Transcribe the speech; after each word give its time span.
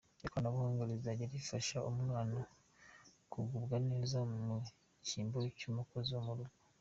Ikoranabuhanga 0.25 0.89
rizajya 0.91 1.31
rifasha 1.33 1.77
umwana 1.91 2.39
kugubwa 3.31 3.75
neza 3.89 4.19
mu 4.43 4.55
cyimbo 5.05 5.37
cy’umukozi 5.57 6.09
wo 6.15 6.23
mu 6.27 6.33
rugo. 6.37 6.53